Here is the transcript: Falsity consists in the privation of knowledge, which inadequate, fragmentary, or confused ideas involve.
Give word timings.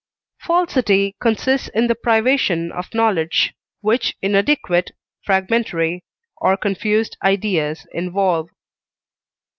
Falsity 0.39 1.15
consists 1.19 1.67
in 1.67 1.85
the 1.85 1.93
privation 1.93 2.71
of 2.71 2.91
knowledge, 2.95 3.53
which 3.81 4.17
inadequate, 4.19 4.93
fragmentary, 5.23 6.03
or 6.37 6.57
confused 6.57 7.15
ideas 7.23 7.85
involve. 7.93 8.49